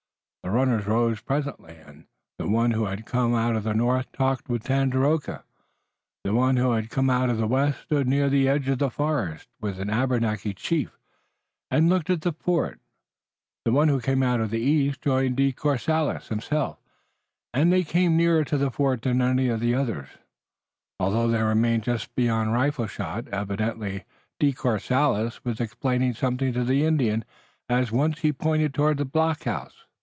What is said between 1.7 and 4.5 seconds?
and the one who had come out of the north talked